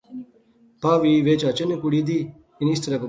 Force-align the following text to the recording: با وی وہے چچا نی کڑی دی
با 0.81 0.91
وی 1.01 1.13
وہے 1.25 1.35
چچا 1.41 1.65
نی 1.69 1.75
کڑی 1.81 2.01
دی 2.07 2.19